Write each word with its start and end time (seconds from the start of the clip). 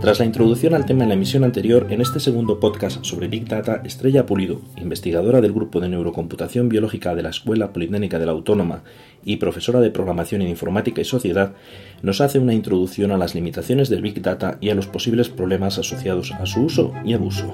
Tras 0.00 0.18
la 0.18 0.24
introducción 0.24 0.72
al 0.72 0.86
tema 0.86 1.02
en 1.02 1.10
la 1.10 1.14
emisión 1.14 1.44
anterior, 1.44 1.88
en 1.90 2.00
este 2.00 2.20
segundo 2.20 2.58
podcast 2.58 3.04
sobre 3.04 3.28
Big 3.28 3.46
Data, 3.46 3.82
Estrella 3.84 4.24
Pulido, 4.24 4.62
investigadora 4.78 5.42
del 5.42 5.52
Grupo 5.52 5.78
de 5.78 5.90
Neurocomputación 5.90 6.70
Biológica 6.70 7.14
de 7.14 7.22
la 7.22 7.28
Escuela 7.28 7.74
Politécnica 7.74 8.18
de 8.18 8.24
la 8.24 8.32
Autónoma 8.32 8.82
y 9.26 9.36
profesora 9.36 9.78
de 9.80 9.90
Programación 9.90 10.40
en 10.40 10.48
Informática 10.48 11.02
y 11.02 11.04
Sociedad, 11.04 11.52
nos 12.00 12.22
hace 12.22 12.38
una 12.38 12.54
introducción 12.54 13.12
a 13.12 13.18
las 13.18 13.34
limitaciones 13.34 13.90
del 13.90 14.00
Big 14.00 14.22
Data 14.22 14.56
y 14.62 14.70
a 14.70 14.74
los 14.74 14.86
posibles 14.86 15.28
problemas 15.28 15.76
asociados 15.76 16.32
a 16.32 16.46
su 16.46 16.62
uso 16.62 16.94
y 17.04 17.12
abuso. 17.12 17.52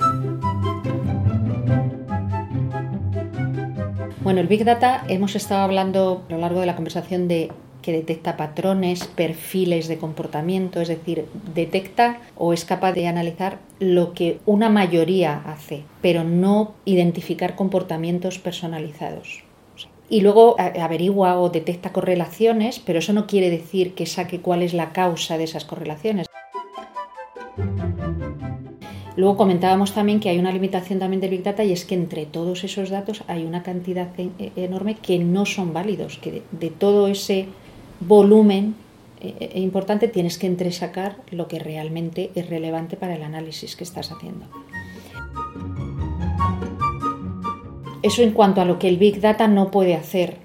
Bueno, 4.22 4.40
el 4.40 4.46
Big 4.46 4.64
Data 4.64 5.04
hemos 5.08 5.34
estado 5.34 5.62
hablando 5.62 6.22
a 6.28 6.32
lo 6.32 6.38
largo 6.38 6.60
de 6.60 6.66
la 6.66 6.76
conversación 6.76 7.26
de 7.26 7.50
que 7.86 7.92
detecta 7.92 8.36
patrones, 8.36 9.06
perfiles 9.06 9.86
de 9.86 9.96
comportamiento, 9.96 10.80
es 10.80 10.88
decir, 10.88 11.26
detecta 11.54 12.18
o 12.34 12.52
es 12.52 12.64
capaz 12.64 12.94
de 12.94 13.06
analizar 13.06 13.60
lo 13.78 14.12
que 14.12 14.40
una 14.44 14.68
mayoría 14.68 15.40
hace, 15.46 15.84
pero 16.02 16.24
no 16.24 16.74
identificar 16.84 17.54
comportamientos 17.54 18.40
personalizados. 18.40 19.44
Y 20.08 20.20
luego 20.22 20.56
averigua 20.58 21.38
o 21.38 21.48
detecta 21.48 21.92
correlaciones, 21.92 22.80
pero 22.80 22.98
eso 22.98 23.12
no 23.12 23.28
quiere 23.28 23.50
decir 23.50 23.94
que 23.94 24.06
saque 24.06 24.40
cuál 24.40 24.64
es 24.64 24.74
la 24.74 24.92
causa 24.92 25.38
de 25.38 25.44
esas 25.44 25.64
correlaciones. 25.64 26.26
Luego 29.14 29.36
comentábamos 29.36 29.94
también 29.94 30.18
que 30.18 30.28
hay 30.28 30.40
una 30.40 30.50
limitación 30.50 30.98
también 30.98 31.20
del 31.20 31.30
Big 31.30 31.44
Data 31.44 31.62
y 31.62 31.70
es 31.70 31.84
que 31.84 31.94
entre 31.94 32.26
todos 32.26 32.64
esos 32.64 32.90
datos 32.90 33.22
hay 33.28 33.44
una 33.44 33.62
cantidad 33.62 34.08
e-, 34.18 34.50
enorme 34.56 34.96
que 34.96 35.20
no 35.20 35.46
son 35.46 35.72
válidos, 35.72 36.18
que 36.18 36.42
de 36.50 36.70
todo 36.70 37.06
ese 37.06 37.46
volumen 38.00 38.74
eh, 39.20 39.34
eh, 39.40 39.60
importante 39.60 40.08
tienes 40.08 40.38
que 40.38 40.46
entresacar 40.46 41.16
lo 41.30 41.48
que 41.48 41.58
realmente 41.58 42.30
es 42.34 42.48
relevante 42.48 42.96
para 42.96 43.14
el 43.14 43.22
análisis 43.22 43.74
que 43.74 43.84
estás 43.84 44.12
haciendo. 44.12 44.46
Eso 48.02 48.22
en 48.22 48.32
cuanto 48.32 48.60
a 48.60 48.64
lo 48.64 48.78
que 48.78 48.88
el 48.88 48.98
Big 48.98 49.20
Data 49.20 49.48
no 49.48 49.70
puede 49.70 49.94
hacer. 49.94 50.36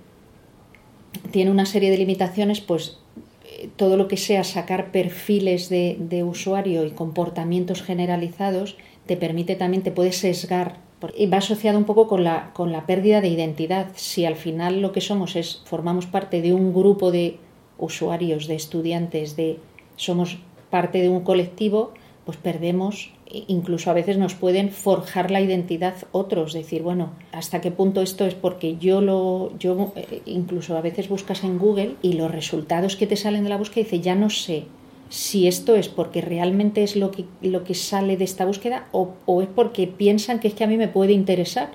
Tiene 1.32 1.52
una 1.52 1.66
serie 1.66 1.92
de 1.92 1.98
limitaciones, 1.98 2.62
pues 2.62 2.98
eh, 3.46 3.70
todo 3.76 3.98
lo 3.98 4.08
que 4.08 4.18
sea 4.18 4.44
sacar 4.44 4.92
perfiles 4.92 5.70
de, 5.70 5.98
de 6.00 6.24
usuario 6.24 6.86
y 6.86 6.92
comportamientos 6.92 7.84
generalizados 7.84 8.78
te 9.06 9.18
permite 9.18 9.56
también, 9.56 9.84
te 9.84 9.92
puede 9.92 10.14
sesgar 10.14 10.78
y 11.18 11.26
va 11.28 11.38
asociado 11.38 11.78
un 11.78 11.86
poco 11.86 12.08
con 12.08 12.24
la, 12.24 12.52
con 12.54 12.72
la 12.72 12.86
pérdida 12.86 13.22
de 13.22 13.30
identidad. 13.30 13.88
Si 13.96 14.26
al 14.26 14.36
final 14.36 14.82
lo 14.82 14.92
que 14.92 15.02
somos 15.02 15.36
es, 15.36 15.62
formamos 15.66 16.06
parte 16.06 16.42
de 16.42 16.54
un 16.54 16.74
grupo 16.74 17.12
de 17.12 17.38
usuarios, 17.78 18.48
de 18.48 18.56
estudiantes, 18.56 19.36
de 19.36 19.60
somos 19.96 20.38
parte 20.70 21.02
de 21.02 21.10
un 21.10 21.22
colectivo, 21.22 21.94
pues 22.26 22.38
perdemos, 22.38 23.12
incluso 23.48 23.90
a 23.90 23.94
veces 23.94 24.18
nos 24.18 24.36
pueden 24.36 24.70
forjar 24.70 25.32
la 25.32 25.42
identidad 25.42 25.96
otros, 26.12 26.54
decir, 26.54 26.84
bueno, 26.84 27.12
hasta 27.32 27.62
qué 27.62 27.72
punto 27.72 28.02
esto 28.02 28.26
es 28.26 28.36
porque 28.36 28.78
yo 28.78 29.02
lo, 29.02 29.58
yo 29.58 29.94
eh, 29.96 30.22
incluso 30.26 30.78
a 30.78 30.82
veces 30.82 31.10
buscas 31.10 31.44
en 31.44 31.58
Google 31.58 31.96
y 32.02 32.14
los 32.14 32.32
resultados 32.32 32.96
que 32.96 33.08
te 33.08 33.16
salen 33.16 33.44
de 33.44 33.50
la 33.50 33.58
búsqueda 33.58 33.84
dice, 33.84 34.00
ya 34.02 34.16
no 34.16 34.30
sé 34.30 34.66
si 35.12 35.46
esto 35.50 35.76
es 35.76 35.90
porque 35.90 36.22
realmente 36.22 36.84
es 36.84 36.96
lo 36.96 37.12
que, 37.12 37.26
lo 37.42 37.66
que 37.66 37.76
sale 37.76 38.16
de 38.16 38.24
esta 38.24 38.46
búsqueda 38.46 38.88
o, 38.94 39.14
es 39.42 39.50
porque 39.54 39.86
piensan 39.86 40.40
que 40.40 40.48
es 40.48 40.54
que 40.54 40.64
a 40.64 40.68
mí 40.68 40.78
me 40.78 40.88
puede 40.88 41.12
interesar. 41.12 41.70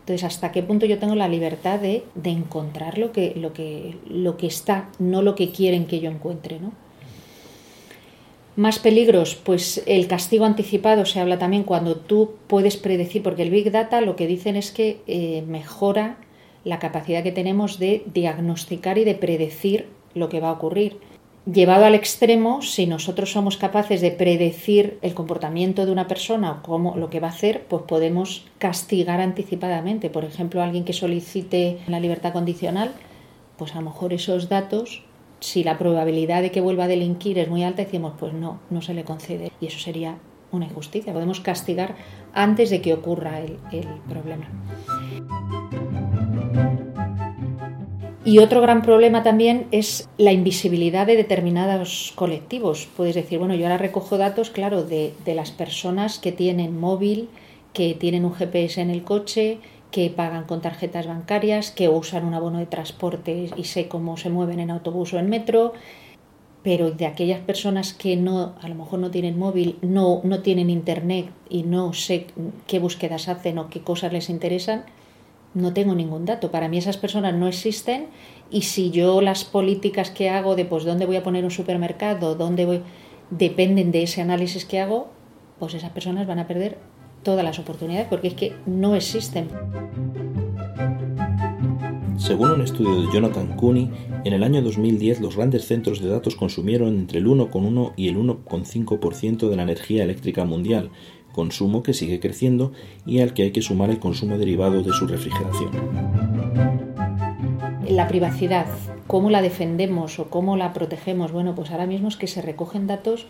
Entonces, 0.00 0.24
¿hasta 0.24 0.52
qué 0.52 0.62
punto 0.62 0.84
yo 0.84 0.98
tengo 0.98 1.14
la 1.14 1.26
libertad 1.26 1.80
de, 1.80 2.04
encontrar 2.22 2.98
lo 2.98 3.10
que, 3.10 3.32
lo, 3.34 3.54
que, 3.54 3.96
lo 4.06 4.36
que 4.36 4.46
está, 4.46 4.90
no 4.98 5.22
lo 5.22 5.34
que 5.34 5.50
quieren 5.52 5.86
que 5.86 6.00
yo 6.00 6.10
encuentre? 6.10 6.60
¿no? 6.60 6.72
Más 8.56 8.78
peligros, 8.78 9.36
pues 9.36 9.82
el 9.86 10.06
castigo 10.06 10.44
anticipado 10.44 11.06
se 11.06 11.18
habla 11.18 11.38
también 11.38 11.62
cuando 11.62 11.96
tú 11.96 12.32
puedes 12.46 12.76
predecir, 12.76 13.22
porque 13.22 13.42
el 13.42 13.50
Big 13.50 13.70
Data 13.70 14.02
lo 14.02 14.16
que 14.16 14.26
dicen 14.26 14.54
es 14.54 14.70
que 14.70 15.00
eh, 15.06 15.42
mejora 15.48 16.18
la 16.62 16.78
capacidad 16.78 17.22
que 17.22 17.32
tenemos 17.32 17.78
de 17.78 18.02
diagnosticar 18.12 18.98
y 18.98 19.04
de 19.04 19.14
predecir 19.14 19.86
lo 20.14 20.28
que 20.28 20.40
va 20.40 20.50
a 20.50 20.52
ocurrir. 20.52 20.98
Llevado 21.44 21.86
al 21.86 21.96
extremo, 21.96 22.62
si 22.62 22.86
nosotros 22.86 23.32
somos 23.32 23.56
capaces 23.56 24.00
de 24.00 24.12
predecir 24.12 24.98
el 25.02 25.12
comportamiento 25.12 25.84
de 25.84 25.90
una 25.90 26.06
persona 26.06 26.52
o 26.52 26.62
cómo 26.62 26.96
lo 26.96 27.10
que 27.10 27.18
va 27.18 27.26
a 27.26 27.30
hacer, 27.30 27.66
pues 27.66 27.82
podemos 27.82 28.46
castigar 28.58 29.20
anticipadamente. 29.20 30.08
Por 30.08 30.24
ejemplo, 30.24 30.62
alguien 30.62 30.84
que 30.84 30.92
solicite 30.92 31.78
la 31.88 31.98
libertad 31.98 32.32
condicional, 32.32 32.92
pues 33.56 33.72
a 33.72 33.80
lo 33.80 33.90
mejor 33.90 34.12
esos 34.12 34.48
datos, 34.48 35.02
si 35.40 35.64
la 35.64 35.78
probabilidad 35.78 36.42
de 36.42 36.52
que 36.52 36.60
vuelva 36.60 36.84
a 36.84 36.88
delinquir 36.88 37.40
es 37.40 37.48
muy 37.48 37.64
alta, 37.64 37.82
decimos, 37.82 38.12
pues 38.20 38.32
no, 38.32 38.60
no 38.70 38.80
se 38.80 38.94
le 38.94 39.02
concede. 39.02 39.50
Y 39.60 39.66
eso 39.66 39.80
sería 39.80 40.18
una 40.52 40.66
injusticia. 40.66 41.12
Podemos 41.12 41.40
castigar 41.40 41.96
antes 42.34 42.70
de 42.70 42.80
que 42.80 42.94
ocurra 42.94 43.40
el, 43.40 43.58
el 43.72 43.88
problema. 44.08 44.46
Y 48.24 48.38
otro 48.38 48.60
gran 48.60 48.82
problema 48.82 49.24
también 49.24 49.66
es 49.72 50.08
la 50.16 50.30
invisibilidad 50.30 51.08
de 51.08 51.16
determinados 51.16 52.12
colectivos. 52.14 52.88
Puedes 52.96 53.16
decir, 53.16 53.40
bueno, 53.40 53.56
yo 53.56 53.64
ahora 53.64 53.78
recojo 53.78 54.16
datos, 54.16 54.50
claro, 54.50 54.84
de, 54.84 55.12
las 55.26 55.50
personas 55.50 56.20
que 56.20 56.30
tienen 56.30 56.78
móvil, 56.78 57.28
que 57.72 57.94
tienen 57.94 58.24
un 58.24 58.32
GPS 58.32 58.80
en 58.80 58.90
el 58.90 59.02
coche, 59.02 59.58
que 59.90 60.08
pagan 60.08 60.44
con 60.44 60.60
tarjetas 60.60 61.08
bancarias, 61.08 61.72
que 61.72 61.88
usan 61.88 62.24
un 62.24 62.34
abono 62.34 62.60
de 62.60 62.66
transporte 62.66 63.50
y 63.56 63.64
sé 63.64 63.88
cómo 63.88 64.16
se 64.16 64.30
mueven 64.30 64.60
en 64.60 64.70
autobús 64.70 65.12
o 65.14 65.18
en 65.18 65.28
metro, 65.28 65.72
pero 66.62 66.92
de 66.92 67.06
aquellas 67.06 67.40
personas 67.40 67.92
que 67.92 68.16
no, 68.16 68.54
a 68.62 68.68
lo 68.68 68.76
mejor 68.76 69.00
no 69.00 69.10
tienen 69.10 69.36
móvil, 69.36 69.78
no, 69.82 70.20
no 70.22 70.42
tienen 70.42 70.70
internet 70.70 71.26
y 71.50 71.64
no 71.64 71.92
sé 71.92 72.26
qué 72.68 72.78
búsquedas 72.78 73.28
hacen 73.28 73.58
o 73.58 73.68
qué 73.68 73.80
cosas 73.80 74.12
les 74.12 74.30
interesan, 74.30 74.84
no 75.54 75.72
tengo 75.72 75.94
ningún 75.94 76.24
dato. 76.24 76.50
Para 76.50 76.68
mí 76.68 76.78
esas 76.78 76.96
personas 76.96 77.34
no 77.34 77.48
existen 77.48 78.06
y 78.50 78.62
si 78.62 78.90
yo 78.90 79.20
las 79.20 79.44
políticas 79.44 80.10
que 80.10 80.30
hago 80.30 80.56
de 80.56 80.64
pues 80.64 80.84
dónde 80.84 81.06
voy 81.06 81.16
a 81.16 81.22
poner 81.22 81.44
un 81.44 81.50
supermercado, 81.50 82.34
dónde 82.34 82.66
voy, 82.66 82.82
dependen 83.30 83.92
de 83.92 84.02
ese 84.02 84.20
análisis 84.20 84.64
que 84.64 84.80
hago, 84.80 85.08
pues 85.58 85.74
esas 85.74 85.90
personas 85.90 86.26
van 86.26 86.38
a 86.38 86.46
perder 86.46 86.78
todas 87.22 87.44
las 87.44 87.58
oportunidades 87.58 88.06
porque 88.08 88.28
es 88.28 88.34
que 88.34 88.54
no 88.66 88.94
existen. 88.94 89.48
Según 92.18 92.50
un 92.50 92.60
estudio 92.60 93.02
de 93.02 93.12
Jonathan 93.12 93.56
Cooney, 93.56 93.90
en 94.24 94.32
el 94.32 94.44
año 94.44 94.62
2010 94.62 95.20
los 95.20 95.36
grandes 95.36 95.66
centros 95.66 96.00
de 96.00 96.08
datos 96.08 96.36
consumieron 96.36 96.96
entre 96.96 97.18
el 97.18 97.26
1,1 97.26 97.94
y 97.96 98.08
el 98.08 98.16
1,5% 98.16 99.48
de 99.48 99.56
la 99.56 99.64
energía 99.64 100.04
eléctrica 100.04 100.44
mundial, 100.44 100.90
consumo 101.32 101.82
que 101.82 101.94
sigue 101.94 102.20
creciendo 102.20 102.72
y 103.04 103.20
al 103.20 103.34
que 103.34 103.42
hay 103.42 103.50
que 103.50 103.62
sumar 103.62 103.90
el 103.90 103.98
consumo 103.98 104.38
derivado 104.38 104.82
de 104.82 104.92
su 104.92 105.06
refrigeración. 105.06 105.70
La 107.88 108.08
privacidad, 108.08 108.66
¿cómo 109.06 109.30
la 109.30 109.42
defendemos 109.42 110.18
o 110.18 110.30
cómo 110.30 110.56
la 110.56 110.72
protegemos? 110.72 111.32
Bueno, 111.32 111.54
pues 111.54 111.70
ahora 111.70 111.86
mismo 111.86 112.08
es 112.08 112.16
que 112.16 112.26
se 112.26 112.40
recogen 112.40 112.86
datos 112.86 113.26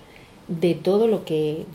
de 0.48 0.74
todo 0.74 1.06
lo 1.06 1.24
que, 1.24 1.66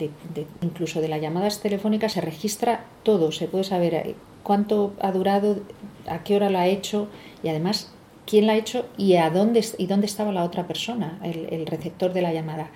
incluso 0.62 1.00
de 1.00 1.08
las 1.08 1.20
llamadas 1.20 1.60
telefónicas, 1.60 2.12
se 2.12 2.20
registra 2.20 2.84
todo, 3.02 3.32
se 3.32 3.48
puede 3.48 3.64
saber 3.64 3.94
eh, 3.94 4.14
cuánto 4.42 4.94
ha 5.00 5.10
durado, 5.12 5.58
a 6.06 6.22
qué 6.22 6.36
hora 6.36 6.50
lo 6.50 6.58
ha 6.58 6.66
hecho 6.66 7.08
y 7.42 7.48
además 7.48 7.92
quién 8.26 8.46
la 8.46 8.52
ha 8.52 8.56
hecho 8.56 8.86
y 8.96 9.16
a 9.16 9.30
dónde, 9.30 9.64
y 9.78 9.86
dónde 9.86 10.06
estaba 10.06 10.32
la 10.32 10.44
otra 10.44 10.66
persona, 10.66 11.18
el 11.22 11.66
receptor 11.66 12.12
de 12.12 12.22
la 12.22 12.32
llamada. 12.32 12.70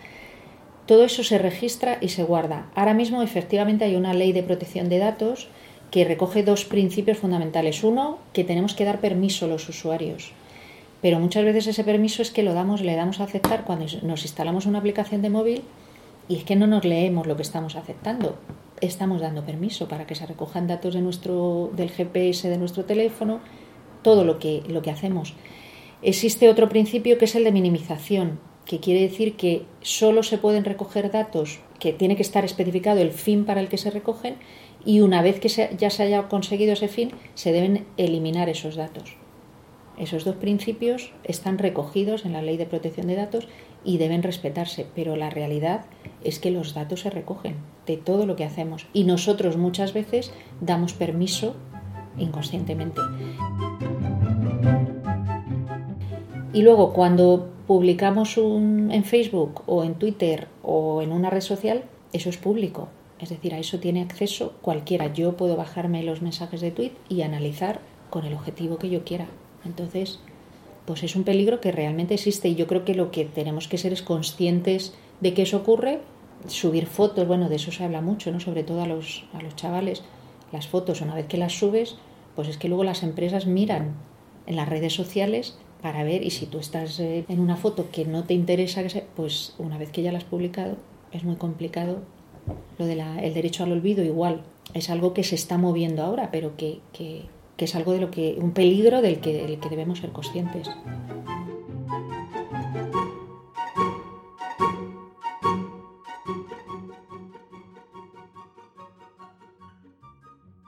Todo 0.93 1.07
eso 1.07 1.25
se 1.25 1.39
registra 1.39 1.97
y 2.03 2.11
se 2.11 2.23
guarda. 2.23 2.67
Ahora 2.75 2.93
mismo 2.93 3.23
efectivamente 3.23 3.87
hay 3.87 3.97
una 3.97 4.13
ley 4.13 4.35
de 4.35 4.43
protección 4.43 4.91
de 4.91 4.99
datos 4.99 5.49
que 5.91 6.05
recoge 6.05 6.43
dos 6.43 6.67
principios 6.67 7.17
fundamentales. 7.17 7.83
Uno, 7.83 8.19
que 8.35 8.45
tenemos 8.45 8.75
que 8.75 8.85
dar 8.85 9.01
permiso 9.01 9.47
a 9.47 9.49
los 9.49 9.67
usuarios. 9.71 10.33
Pero 11.01 11.19
muchas 11.19 11.47
veces 11.47 11.67
ese 11.67 11.83
permiso 11.83 12.21
es 12.21 12.31
que 12.31 12.43
lo 12.43 12.53
damos, 12.53 12.83
le 12.83 12.95
damos 12.95 13.21
a 13.21 13.25
aceptar 13.25 13.65
cuando 13.65 13.87
nos 14.03 14.23
instalamos 14.25 14.67
una 14.67 14.81
aplicación 14.81 15.23
de 15.23 15.31
móvil 15.31 15.63
y 16.29 16.37
es 16.37 16.45
que 16.45 16.57
no 16.57 16.67
nos 16.67 16.85
leemos 16.85 17.27
lo 17.27 17.37
que 17.37 17.43
estamos 17.43 17.75
aceptando. 17.75 18.37
Estamos 18.83 19.23
dando 19.23 19.47
permiso 19.47 19.89
para 19.89 20.07
que 20.07 20.15
se 20.15 20.27
recojan 20.27 20.67
datos 20.67 20.93
de 20.93 21.01
nuestro, 21.01 21.71
del 21.75 21.89
GPS 21.89 22.51
de 22.51 22.59
nuestro 22.59 22.85
teléfono, 22.85 23.41
todo 24.03 24.25
lo 24.25 24.39
que, 24.39 24.63
lo 24.69 24.83
que 24.83 24.91
hacemos. 24.91 25.33
Existe 26.03 26.51
otro 26.51 26.69
principio 26.69 27.17
que 27.17 27.25
es 27.25 27.35
el 27.35 27.45
de 27.45 27.53
minimización 27.53 28.52
que 28.67 28.81
quiere 28.81 29.01
decir 29.01 29.37
que 29.37 29.65
solo 29.81 30.23
se 30.23 30.39
pueden 30.39 30.65
recoger 30.65 31.11
datos, 31.11 31.61
que 31.79 31.93
tiene 31.93 32.17
que 32.17 32.23
estar 32.23 32.45
especificado 32.45 33.01
el 33.01 33.13
fin 33.13 33.45
para 33.45 33.61
el 33.61 33.69
que 33.69 33.79
se 33.79 33.91
recogen 33.91 34.37
y 34.85 35.01
una 35.01 35.23
vez 35.23 35.41
que 35.41 35.49
ya 35.49 35.91
se 35.91 36.03
haya 36.03 36.29
conseguido 36.29 36.73
ese 36.73 36.89
fin, 36.89 37.13
se 37.35 37.53
deben 37.53 37.87
eliminar 37.97 38.49
esos 38.49 38.77
datos. 38.77 39.17
Esos 39.99 40.25
dos 40.25 40.37
principios 40.37 41.13
están 41.23 41.59
recogidos 41.59 42.25
en 42.25 42.33
la 42.33 42.43
ley 42.43 42.57
de 42.57 42.67
protección 42.67 43.07
de 43.07 43.17
datos 43.17 43.47
y 43.85 43.99
deben 43.99 44.23
respetarse, 44.23 44.87
pero 44.95 45.17
la 45.17 45.29
realidad 45.29 45.85
es 46.25 46.39
que 46.39 46.51
los 46.51 46.73
datos 46.73 47.01
se 47.01 47.11
recogen 47.11 47.57
de 47.87 47.99
todo 47.99 48.27
lo 48.27 48.37
que 48.37 48.45
hacemos 48.45 48.87
y 48.93 49.05
nosotros 49.05 49.57
muchas 49.57 49.93
veces 49.93 50.33
damos 50.61 50.95
permiso 50.95 51.55
inconscientemente. 52.17 53.01
Y 56.55 56.63
luego 56.63 56.93
cuando 56.93 57.51
publicamos 57.73 58.37
un, 58.37 58.91
en 58.91 59.03
Facebook 59.03 59.63
o 59.65 59.83
en 59.83 59.95
Twitter 59.95 60.47
o 60.63 61.01
en 61.01 61.11
una 61.11 61.31
red 61.31 61.41
social, 61.41 61.85
eso 62.13 62.29
es 62.29 62.37
público. 62.37 62.91
Es 63.19 63.31
decir, 63.31 63.55
a 63.55 63.59
eso 63.59 63.79
tiene 63.79 64.03
acceso 64.03 64.53
cualquiera. 64.61 65.11
Yo 65.15 65.39
puedo 65.39 65.57
bajarme 65.57 66.03
los 66.03 66.21
mensajes 66.21 66.61
de 66.61 66.71
tweet 66.71 66.93
y 67.09 67.23
analizar 67.23 67.81
con 68.11 68.27
el 68.27 68.35
objetivo 68.35 68.77
que 68.77 68.91
yo 68.91 69.05
quiera. 69.05 69.27
Entonces, 69.65 70.19
pues 70.85 71.03
es 71.03 71.17
un 71.17 71.25
peligro 71.25 71.63
que 71.63 71.73
realmente 71.73 72.13
existe 72.13 72.51
y 72.51 72.57
yo 72.57 72.67
creo 72.67 72.85
que 72.85 72.95
lo 72.95 73.11
que 73.11 73.25
tenemos 73.25 73.69
que 73.69 73.79
ser 73.79 73.95
es 73.95 74.03
conscientes 74.03 74.93
de 75.23 75.33
que 75.33 75.41
eso 75.41 75.57
ocurre, 75.57 76.01
subir 76.49 76.85
fotos, 76.85 77.27
bueno, 77.27 77.49
de 77.49 77.57
eso 77.57 77.73
se 77.73 77.85
habla 77.85 78.03
mucho, 78.03 78.31
¿no? 78.33 78.41
Sobre 78.41 78.65
todo 78.65 78.83
a 78.83 78.87
los, 78.87 79.25
a 79.33 79.41
los 79.41 79.57
chavales, 79.57 80.03
las 80.53 80.69
fotos, 80.69 81.01
una 81.01 81.15
vez 81.15 81.27
que 81.27 81.39
las 81.39 81.55
subes, 81.55 81.97
pues 82.37 82.49
es 82.49 82.59
que 82.59 82.69
luego 82.69 82.85
las 82.85 83.03
empresas 83.03 83.47
miran 83.47 83.95
en 84.47 84.57
las 84.57 84.69
redes 84.69 84.93
sociales 84.93 85.57
para 85.83 86.05
ver 86.05 86.25
y 86.25 86.31
si 86.31 86.47
tú 86.47 86.59
estás 86.59 86.99
eh, 87.01 87.25
en 87.29 87.41
una 87.41 87.57
foto 87.57 87.91
que 87.91 88.05
no 88.05 88.25
te 88.25 88.35
interesa, 88.35 88.83
pues 89.17 89.55
una 89.59 89.79
vez 89.79 89.91
que 89.91 90.03
ya 90.03 90.13
la 90.13 90.19
has 90.19 90.25
publicado, 90.25 90.77
es 91.11 91.25
muy 91.25 91.37
complicado. 91.37 91.99
Lo 92.79 92.87
del 92.87 93.01
el 93.01 93.35
derecho 93.35 93.65
al 93.65 93.73
olvido 93.73 94.03
igual, 94.05 94.43
es 94.75 94.91
algo 94.91 95.13
que 95.13 95.25
se 95.25 95.35
está 95.35 95.59
moviendo 95.59 96.03
ahora, 96.03 96.31
pero 96.31 96.57
que, 96.57 96.81
que, 96.93 97.23
que, 97.57 97.65
es 97.67 97.75
algo 97.75 97.93
de 97.93 98.01
lo 98.01 98.11
que, 98.11 98.37
un 98.41 98.53
peligro 98.53 99.03
del 99.03 99.21
que, 99.21 99.47
del 99.47 99.59
que 99.61 99.69
debemos 99.69 99.99
ser 99.99 100.11
conscientes. 100.11 100.69